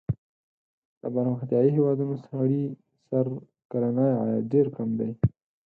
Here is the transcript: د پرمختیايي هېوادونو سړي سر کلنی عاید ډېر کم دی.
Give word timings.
د 1.01 1.03
پرمختیايي 1.15 1.69
هېوادونو 1.77 2.15
سړي 2.25 2.63
سر 3.07 3.25
کلنی 3.71 4.09
عاید 4.21 4.45
ډېر 4.53 4.67
کم 4.77 4.89
دی. 4.99 5.11